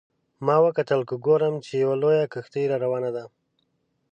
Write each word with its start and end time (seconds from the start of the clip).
ما 0.45 0.55
وکتل 0.65 1.01
که 1.09 1.15
ګورم 1.25 1.55
چې 1.65 1.71
یوه 1.83 1.95
لویه 2.01 2.25
کښتۍ 2.33 2.63
را 2.69 2.77
روانه 2.83 3.09
ده. 3.15 3.23